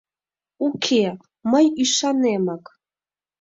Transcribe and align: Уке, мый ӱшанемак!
Уке, 0.65 1.03
мый 1.51 1.65
ӱшанемак! 1.83 2.63